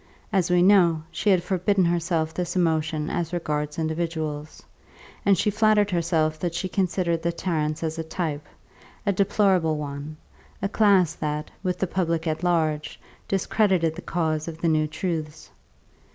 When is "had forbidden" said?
1.29-1.85